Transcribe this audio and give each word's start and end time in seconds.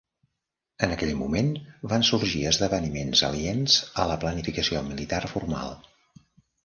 En 0.87 0.93
aquell 0.93 1.11
moment, 1.17 1.51
van 1.91 2.07
sorgir 2.09 2.41
esdeveniments 2.53 3.23
aliens 3.29 3.77
a 4.05 4.09
la 4.13 4.17
planificació 4.25 4.83
militar 4.93 5.25
formal. 5.35 5.79